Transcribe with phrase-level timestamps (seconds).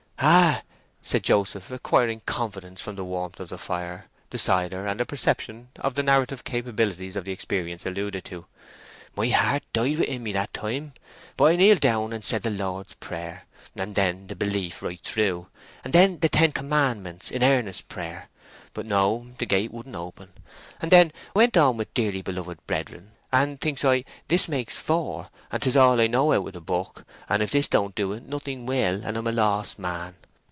[0.23, 0.61] "Ay,"
[1.01, 5.69] said Joseph, acquiring confidence from the warmth of the fire, the cider, and a perception
[5.79, 8.45] of the narrative capabilities of the experience alluded to.
[9.15, 10.93] "My heart died within me, that time;
[11.35, 13.45] but I kneeled down and said the Lord's Prayer,
[13.75, 15.47] and then the Belief right through,
[15.83, 18.29] and then the Ten Commandments, in earnest prayer.
[18.75, 20.33] But no, the gate wouldn't open;
[20.79, 25.29] and then I went on with Dearly Beloved Brethren, and, thinks I, this makes four,
[25.53, 28.65] and 'tis all I know out of book, and if this don't do it nothing
[28.65, 30.15] will, and I'm a lost man.